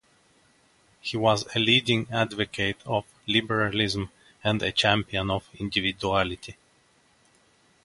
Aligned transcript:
He 0.99 1.15
was 1.15 1.45
a 1.55 1.59
leading 1.59 2.07
advocate 2.11 2.77
of 2.87 3.05
liberalism 3.27 4.09
and 4.43 4.59
a 4.63 4.71
champion 4.71 5.29
of 5.29 5.47
individuality. 5.53 6.57